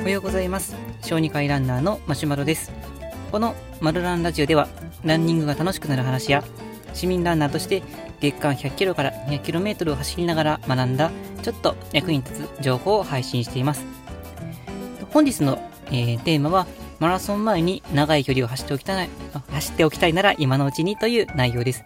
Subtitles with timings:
[0.00, 0.74] おはようございます。
[1.02, 2.72] 小児科医ランナーのマシュマロです。
[3.30, 4.66] このマルランラジオでは
[5.04, 6.42] ランニングが楽しくなる話や
[6.94, 7.82] 市民ランナーとして
[8.18, 11.10] 月間100キロから200キロメートルを走りながら学んだ
[11.42, 13.84] ちょっと役に立つ情報を配信しています。
[15.12, 15.58] 本日の、
[15.88, 16.66] えー、テーマは
[16.98, 19.10] マラソン前に長い距離を走っておきたい
[19.50, 21.84] 走っておきたいなら今のうちにという内容です。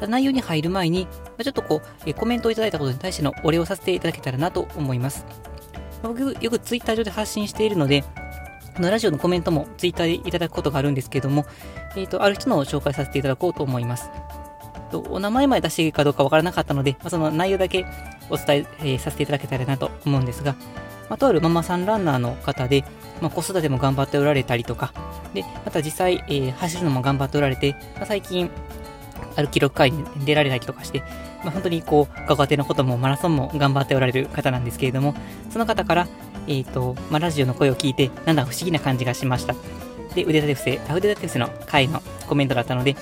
[0.00, 1.06] で内容に入る前に、
[1.42, 5.26] ちょっとこう、コメントをいただいたことに対してのお礼をさせていただけたらなと思います。
[6.02, 8.02] 僕、よくツイッター上で発信しているので、
[8.76, 11.46] このラジオのコメントもツイッターでいただくことがあるんですけども、
[11.96, 14.10] えっ、ー、と、ある人のを紹介させていただこうと思います。
[14.90, 17.86] とお名前まで出していいかどうかわからなかったので、まあ、その内容だけ
[18.30, 20.54] お伝ええー、させていただけたらなと思うんですが、
[21.08, 22.84] まあ、とあるママさんランナーの方で、
[23.20, 24.92] まあ、子育ても頑張っておられたりとか、
[25.34, 28.50] で、また実際、えー、走るのも頑張っておられて、まあ、最近、
[29.36, 31.00] ある記録会に出られたりとかして、
[31.44, 35.14] まあ、本当にこう、ご家庭のこともマラソンも頑張っておられる方なんですけれども、
[35.50, 36.08] その方から、
[36.46, 39.54] えっ、ー、と、まあ、ラジオの声を聞いて、なんだ不思議な感じがしました。
[40.14, 42.96] で、腕立て伏せ、あ腕立て伏せの回のコメントだったので、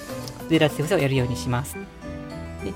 [0.49, 1.75] 腕立て伏せをやるようにします。
[1.75, 2.73] で、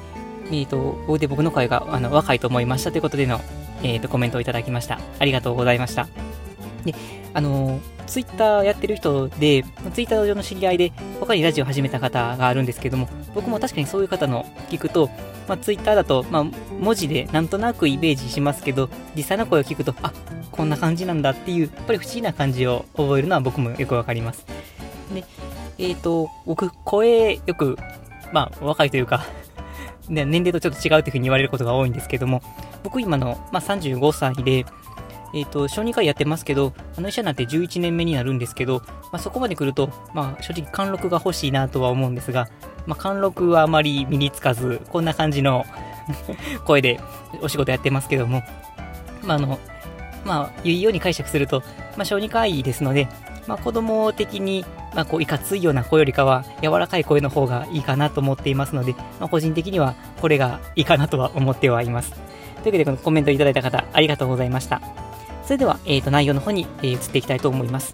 [0.47, 3.41] えっ、ー、と、で僕の声があの若いと思いましたということでの、
[3.83, 4.98] えっ、ー、と、コメントをいただきました。
[5.19, 6.09] ありがとうございました。
[6.84, 6.95] で、
[7.34, 9.64] あのー、ツイッターやってる人で、
[9.95, 15.09] ツイッター上の知り合いで、他にラジオ始めた方があるんですけども、僕も確かにそういう方の聞くと、
[15.48, 20.12] まあ、ツイッターだと、まあ、文字でなんとなくイメージしますけど、実際の声を聞くと、あ
[20.50, 24.44] こんな感じなんだっていう、やっぱり不思議な感じを覚えるのは僕もよくわかります。
[25.15, 25.25] で、
[25.78, 27.77] えっ、ー、と、僕、声よく、
[28.33, 29.25] まあ、若いというか
[30.09, 32.42] 年齢とちょっと違うというふうに言われることが多いんですけども、
[32.83, 34.67] 僕今の、まあ、35歳で、
[35.33, 42.48] えっ、ー、と、小児科医やってますけど、あの医者になって11年目になるんですけど、まあ、そこまで来ると、まあ、正直貫禄が欲しいなとは思うんですが、
[42.87, 45.64] まあ、貫禄はあまり身につかず、こんな感じの
[46.67, 47.00] 声で
[47.41, 48.42] お仕事やってますけども、
[49.22, 49.59] まあ、あの、
[50.25, 51.62] まあ、いいように解釈すると、
[51.97, 53.09] まあ、小児科医ですので、
[53.47, 62.12] まあ、子供的に、まあ、こう、いかついような声よりかは、柔らかい声の方がいいかなと思っていますので、まあ、個人的にはこれがいいかなとは思ってはいます。
[62.12, 62.22] という
[62.66, 65.09] わけで、このコメントいただいた方、ありがとうございました。
[65.50, 67.93] それでは、えー、と内容の方に、えー、移っていきたいと思います。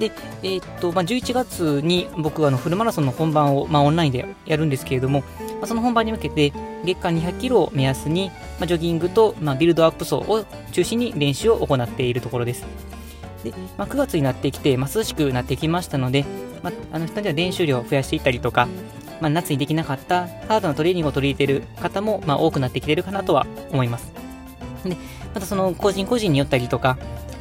[0.00, 0.10] で、
[0.42, 5.26] えっ、ー、と、まあ、11月に僕はあのフルマラソンの本番を、まあ、オンラインでやるんですけれども、ま
[5.62, 6.52] あ、その本番に向けて
[6.84, 12.66] 月間200キロを目安に、まあ、ジョギングと、まあ、ビルドアップ走を中心に練習を行っているところです。
[13.44, 16.24] で、まあ、9月になってきて、まあ、涼しくなってきましたので、
[16.64, 18.66] まあ、あの人には練習量を増やしていったりとか、
[19.20, 24.23] まあ、夏にできなかったハードなトレーニングを取り入れている方も、まあ、多くなってきているかなとは思います。
[24.88, 24.96] で、
[25.34, 26.98] またその個人個人によったりとか、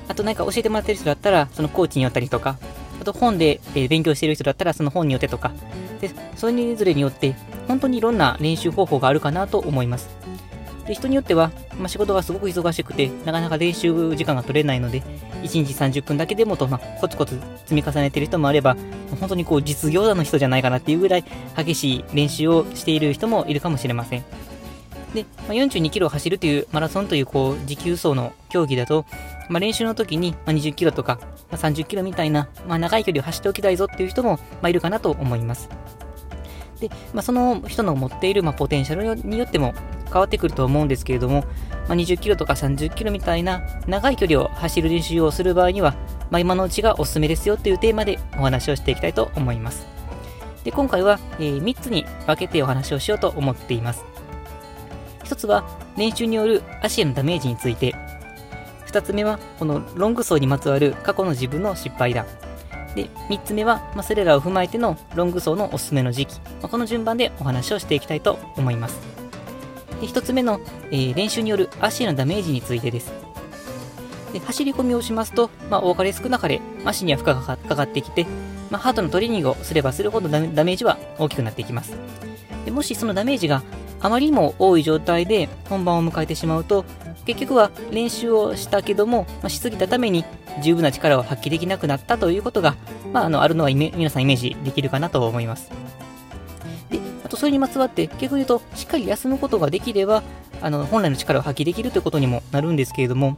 [0.07, 2.57] あと何か教えてもらってる人だったら、そのコーチによったりとか、
[3.01, 5.51] あと本で、え勉強してる人だったら、その本によってとか、
[5.99, 7.35] で、それぞれによって、
[7.67, 10.09] 本当にいろんな練習方法があるかなと思います。
[10.85, 15.01] で、人によっては、まあ、仕事がすごく忙しくて、なかなか練習時間が取れないので、
[15.43, 18.75] 1日30分だけでもと、まあ、コツコツ積み重ねてる人もあれば、
[19.19, 21.25] 本当にこう実業団の人じゃないかなっていうぐらい
[21.55, 24.23] 激しい練習をしている人もいるかもしれません。
[25.13, 29.05] で、まあ、42キロを走るというマラソンというこう持久走の競技だと、
[29.49, 31.19] まあ、練習の時に20キロとか、
[31.51, 35.69] ま、30キロみたいな、まあ、長い距離を走っておきたいぞっていう人も、ま、いるかなと思います。
[36.79, 39.73] で、まあ、その人の持っている、ま、ポテンシャルによっても
[40.05, 41.41] 変わってくると思うんですけれども、
[41.87, 45.95] まあ、20キロとか30キロみたいな長い距離を走る練習をする場合には、
[46.29, 49.85] まあ、今のうちがおすすめですよというテーマでお話をしていきたいと思います。
[50.63, 54.12] で今回は、えー、3つに分けてお話をしようと思っています。
[55.33, 55.65] 1つは
[55.97, 57.95] 練習による足へのダメージについて、
[58.87, 62.27] 2つ目はこのロング走にまつわる過去の自分の失敗談。
[62.95, 66.39] で、3つ目は、まあ、それらを踏まえてのロング走のおすすめの時期。
[66.39, 68.99] まあ、この順番でお話をしていきたいと思います。
[69.99, 70.61] で1つ目の、
[70.91, 73.11] えー、練習による足へのダメージについてです。
[74.33, 78.27] で走り込みをしますと、まあ、多かれ少なかれ足には負荷がかかってきて、
[78.69, 81.97] まあ、ハートのトレーニングをすればするほどダメージは大きくなっていきます。
[82.65, 83.63] でもしそのダメージが
[84.03, 86.85] あまりにも多い状態で本番を迎えてしまうと、
[87.25, 90.25] 結局は練習をしたけども、まあ、しすぎたために
[90.61, 92.75] 十分な力を発揮できなくなったということが、
[93.13, 95.71] まあ、あのあるのは皆さんイメージできるかなと思います。
[96.89, 100.21] で、あとそれにまつわって、結局言うと、しっかり休むことができれば、
[100.61, 103.37] あの本来の力を発揮できるということにもなるんですけれども、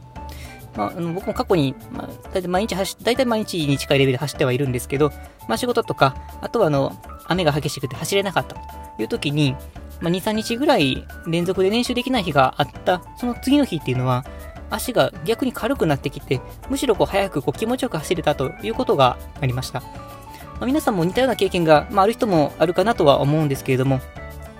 [0.76, 5.10] まあ、あの僕も過去に、まあ、大体毎日走、大体毎日に近いレベルで走ってはいるんですけど、
[5.48, 6.92] まあ、仕事とか、あとはあの
[7.28, 9.54] 雨が激しくて走れなかったという時に、
[10.00, 14.24] まあ、2、3日ぐらい連続で練習できない日があった、その次の日っていうのは、
[14.70, 19.80] 足が逆に軽くなってきて、むしろこう早くこう気持ちよく走れたということがありました。
[19.80, 24.02] まあ、皆さんも似たような経験が、まあ、ある人もあるかなとは思うんですけれども、ま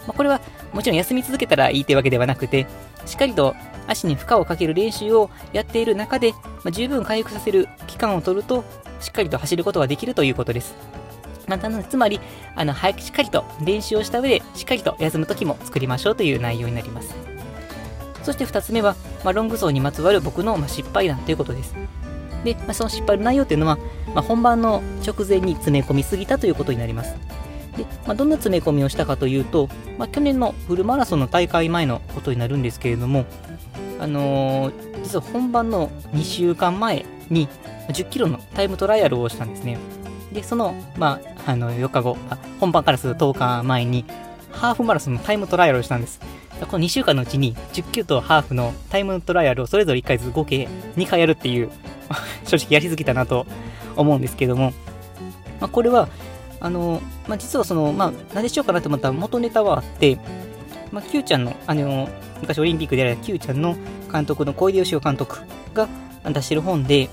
[0.08, 0.40] あ、これは
[0.72, 2.66] もちろん休み続けたらいいというわけではなくて、
[3.06, 3.54] しっかりと
[3.86, 8.64] 足に負荷をかける練習をやっている中で、まあ、十分回復させる期間を取ると、
[9.00, 10.74] しっかりと走ることができるということです。
[11.46, 12.20] まあ、つまり、
[12.54, 17.14] あの、早くしっかりと練習をした上で、しっかりと休む時も作りましょうという内容になります。
[18.22, 21.74] そして2つ目は、まあ、ロング走にまつわる僕の、ま失敗談ということです。
[22.44, 23.78] で、まあ、その失敗の内容というのは、
[24.14, 27.14] ま、本番の直前に詰め込みすぎたということになります。
[27.76, 33.26] で、ま、どんな詰め込みをしたかというと、ま、去年のフルマラソンの大会前のことになるんですけれども、
[34.00, 37.48] あのー、実は本番の2週間前に
[37.88, 39.78] 10キロのタイムトライアルをしたんですね。
[40.32, 42.16] で、その、まあ、あの、4日後、
[42.60, 44.04] 本番からすると10日前に、
[44.50, 46.20] ハーフマラソンのタイムトライアルをしたんです。
[46.64, 51.70] この2週間のうちに10キロとハーフのタイムトライアルをそれぞれ1回ずつ合計2回やるっていう
[52.46, 53.46] 正直やりすぎたなと
[53.94, 54.72] 思うんですけども、
[55.60, 56.08] まあ、これは、
[56.60, 60.18] あの、まあ、実はその、まあ、何でしようかなと思ったら元ネタはあって、
[60.92, 62.08] まあ、Q ちゃんの、あの、
[62.40, 63.76] 昔オリンピックでやられた Q ちゃんの
[64.10, 65.40] 監督の小出義雄監督
[65.74, 65.88] が
[66.24, 67.10] 出してる本で、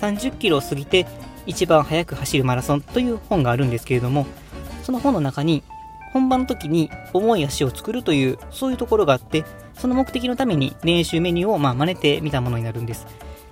[0.00, 1.06] 30キロを過ぎて
[1.46, 4.26] 一番速く走るマラソンという本があるんですけれども、
[4.82, 5.62] その本の中に、
[6.12, 9.44] 本番の時に重い足を作るという、そういうところがあって、
[9.74, 13.06] その目的のために練習メニューをまあ真似てみたものになるんです。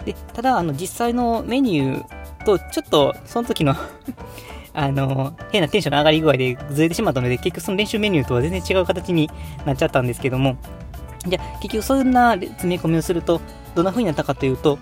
[0.05, 3.75] で、ただ、あの、実際のメニューと、ちょっと、その時の
[4.73, 9.31] あの、変なテンションの上がり具合でずれてしまったので、結局その練習メニューとは全然違う形に
[9.65, 10.57] なっちゃったんですけども、
[11.27, 13.41] じゃあ、結局そんな詰め込みをすると、
[13.75, 14.79] どんな風になったかというと、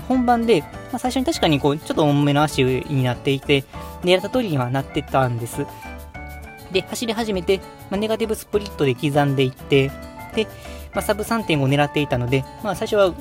[0.00, 3.64] 本番で、まあ、最初に確かにこう、ちょっと重めの足になっていて、
[4.02, 5.66] 狙った通りにはなってたんです。
[6.72, 7.58] で、走り始めて、
[7.90, 9.90] まあ、ネガティブスプリットで刻んでいって、
[10.34, 10.46] で、
[10.94, 13.14] まあ、サブ3.5を狙っていたので、まあ、最初は、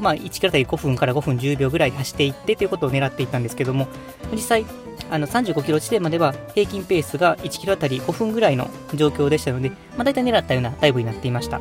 [0.00, 3.88] まあ、1キロあたり5分から5分10秒ぐらい走っていってということを狙っていたんですけども、
[4.32, 4.64] 実際、
[5.10, 11.60] あの35キロ地点までは平均ペースが1キロあたり5分ぐらいの状況でしたので、まあ、大体狙ったようなタイムになっていました。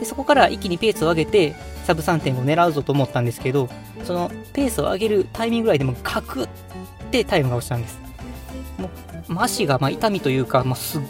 [0.00, 1.54] でそこから一気にペースを上げて、
[1.84, 3.68] サブ3.5を狙うぞと思ったんですけど、
[4.04, 6.48] そのペースを上げるタイミングぐらいでもガクっ
[7.10, 8.00] てタイムが落ちたんです。
[8.78, 11.02] もう足がま痛みというか、まあ、すっ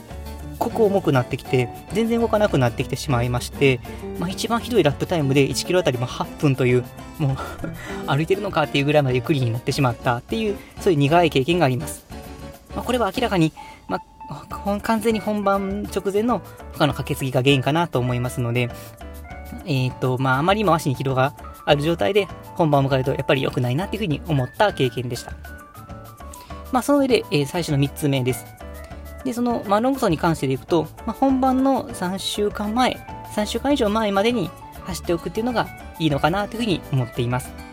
[0.59, 3.79] ごく重くなってきて、全然動かなくなってきてしまいまして、
[4.19, 6.85] まあ、一番ひどいラップタイムで1キロあたりも8分という、
[7.19, 7.37] もう
[8.09, 12.05] 歩いてるのかっていうぐらいまでゆっくりになってしまったっていう、そういう苦い経験があります。
[12.75, 13.53] まあ、これは明らかに、
[13.89, 14.03] まあ、
[14.83, 16.39] 完全に本番直前の
[16.73, 18.71] 負荷のかけすぎが原因かなと思いますので、
[19.67, 21.35] えっ、ー、と、まあ、あまりにも足に疲労が
[21.65, 25.33] ある状態で本番を迎えるとやっぱり良くないなっていうふうに思った経験でした。
[26.73, 28.47] まあ、その上で、えー、最初の3つ目です。
[29.25, 32.97] で、その、まあ、ロング走に関してでいくと、まあ、本番の3週間前、
[33.35, 34.51] 3週間以上前までに
[34.85, 35.67] 走っておくっていうのが
[35.99, 37.70] いいのかなというふうに思っています。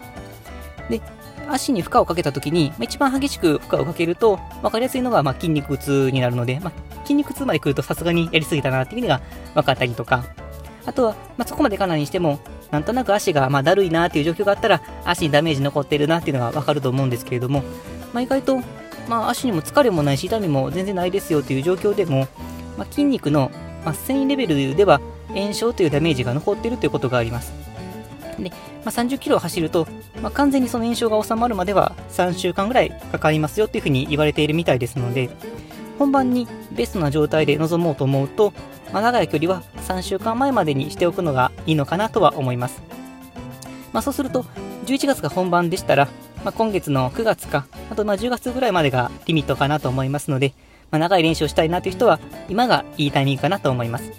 [1.50, 9.22] 足に負荷をかけた時に、まあ、一番激しく負荷をかけると、分かりやすいのが、まあ、筋肉痛になるので、まあ、筋肉痛まで来るとさすがにやりすぎたなっていうのが
[9.54, 10.26] 分かったりとか、
[10.86, 12.40] あとは、まあ、そこまでかなりにしても、
[12.72, 17.64] なんとなく足がまあだるいなっていう状況があったら、足にダメージ残ってるなっていうのが分かると思うんですけれども、
[18.14, 18.62] まあ、意外と
[19.08, 22.28] まあ、足にも疲れもないし、痛みも全然ないですよという状況でも、
[22.78, 23.52] まあ、筋肉の、
[23.86, 27.54] まあ、繊維レベルでは炎症というダメージが残っているということがあります。
[28.38, 28.56] で、ま
[28.86, 29.88] あ、30キロ走ると、
[30.22, 35.30] まあ、完全にその炎症が収まるまでは3週間ぐらいかかりますよっていうふうに言われているみたいですので、
[36.00, 38.54] 本番にベストな状態で臨もうと思うと、
[38.94, 42.82] まあ、長い距離は3週間前までにしておくのがいいのかなとは思います。
[43.94, 44.46] まあ、そうすると、
[44.86, 46.08] 11月が本番でしたら、
[46.44, 50.54] まあ、今月の9月か、あとま10月ぐらいまでがリミットかなと思いますので、
[50.92, 54.12] ま、長い練習をしたいなという人は、今がいいタイミングかなと思います。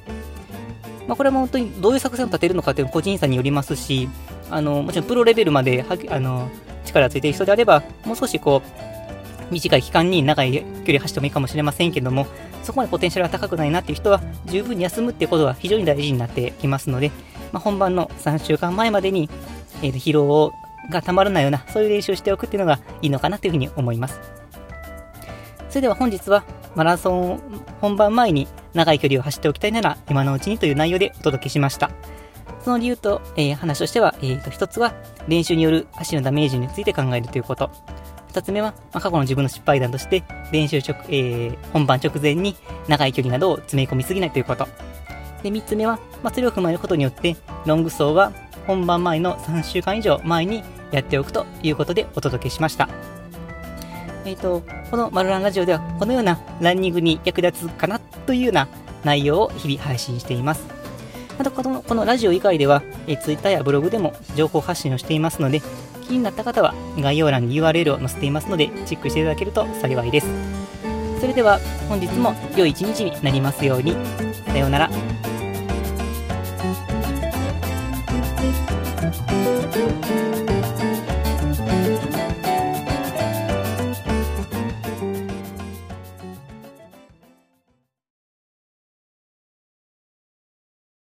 [1.07, 4.09] ま、これも本当にどういう作戦を立てるのかという個人差によりますし、
[4.50, 6.50] あのもちろんプロレベルまではあの
[6.85, 12.26] 力がついている人であれば、もう少しこう、短い期間に長い距離走ってもいいかもしれませんけども、
[12.62, 17.11] そこまでポテンシャルが高くないなっていう人は、十分に休むっていうことは非常に大事になってきますので、
[17.52, 19.31] まあ、本番の3週間前までに、
[19.83, 20.52] えー、疲労を
[20.90, 24.21] がたまらないような、そういう練習をしておくっていうのがいいのかなというふうに思います。
[25.69, 27.40] それでは本日はマラソン
[27.81, 31.90] 本番前に長い距離を走っておきたいなら今のうちにという内容でお届けしました。
[32.69, 34.93] その理由と、えー、話としては、えー、と一つは
[35.27, 37.71] 練習による足のダメージについて考えるということ。
[38.29, 40.23] 二つ目は、まあ、過去の自分の失敗談として
[40.53, 42.57] 練習直、えー、本番直前に
[42.87, 44.69] 長い距離などを詰め込みすぎないということ。
[45.43, 48.35] で、三つ目は、まあ、それを踏まえることによってロング走は
[48.67, 52.91] 本番前の3週間以上前にやっておくということでお届けしました。
[54.27, 58.69] えっ、ー、と、このマルランラジオではこのようなランニングに役立つかなというような
[59.05, 60.78] 内容を日々配信しています。
[61.38, 65.62] またこのこのラジオ以外では、え Twitter やブログでも情報発信をしていますので、
[66.09, 70.26] 気になった方は概要欄に URL を載せていますので、チェックしていただけると幸いです。
[71.21, 73.95] それでは本日も良い一日になりますように。
[74.47, 74.90] さようなら。
[74.90, 74.99] す